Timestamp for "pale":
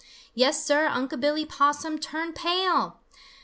2.33-3.01